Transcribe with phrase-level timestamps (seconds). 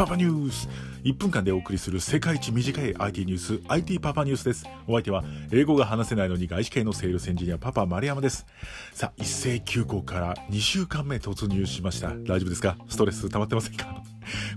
[0.00, 0.66] パパニュース
[1.04, 4.64] 1分間でお送りする世界一短い IT ニュース IT パパニュースです。
[4.88, 5.22] お相手は
[5.52, 8.46] 英語が話せないのに外資系のセールスエンジニアパパ丸山です。
[8.94, 12.14] さあ一斉休校から2週間目突入しました。
[12.14, 12.78] 大丈夫ですか？
[12.88, 14.02] ストレス溜まってませんか？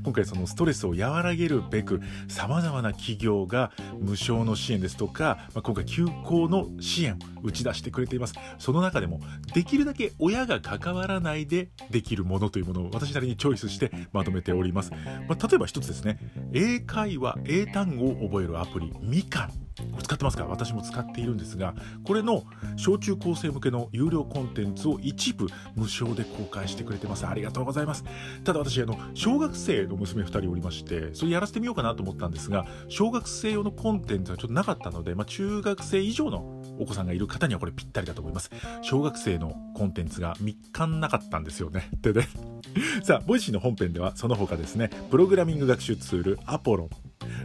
[0.04, 8.34] 今回そのストレスを和らげるべく様々な企業が無償の支援ですとか、まあ、今回休校の支援を打ち出してくれています。
[8.57, 9.20] その中でも
[9.54, 14.92] できるだけ親が関わらないでできるものというものを私なりにチョイスしてまとめております、
[15.28, 16.19] まあ、例えば一つですね。
[16.54, 19.63] 英会話英単語を覚えるアプリみかん。
[20.01, 20.45] 使ってますか？
[20.45, 21.73] 私も使っているんですが
[22.04, 22.43] これの
[22.75, 27.25] 小中高生向けの有料コンテンツを一部無償で公開してくれてます。
[27.25, 28.04] ありがとうございます。
[28.43, 38.49] ただ私あの小学生の娘2人おりましてそれやらせてみようかなと思ったんですが小学生用のコンテンツがちょっとなかったので、まあ、中学生以上のお子さんがいる方にはこれぴったりだと思います。
[38.81, 41.89] 小学生のコンテンツが3日なかったんですよね。
[42.02, 42.27] でね。
[43.03, 44.89] さあ Voicyの本編ではその他ですね。
[45.11, 46.89] プログラミング学習ツールアポロン。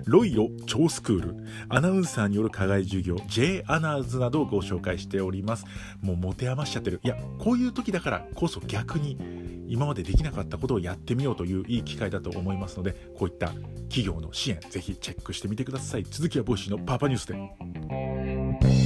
[0.06, 1.36] ロイロノートスクール、
[1.68, 5.64] アナウンサーによる課外授業、J アナーズなどをご紹介しております。
[6.00, 7.00] もう持て余しちゃってる。
[7.02, 9.18] いや、こういう時だからこそ逆に
[9.68, 13.48] 今までできなかったことをやってみようといういい機会だと思いますので、こういった
[13.88, 16.04] 企業の支援、ぜひチェックしてみてください。
[16.04, 18.77] 続きは Voicyのパパニュースで。